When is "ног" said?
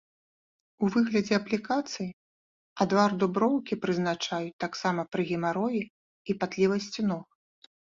7.15-7.25